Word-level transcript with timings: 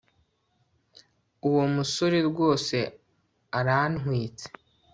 uwo 1.47 1.63
musore 1.75 2.19
rwose 2.29 2.77
arantwitse 3.59 4.47